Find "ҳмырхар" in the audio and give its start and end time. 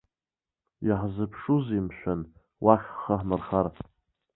3.19-3.67